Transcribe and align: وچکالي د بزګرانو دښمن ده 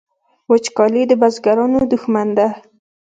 وچکالي 0.49 1.03
د 1.07 1.11
بزګرانو 1.21 1.79
دښمن 1.91 2.27
ده 2.37 2.47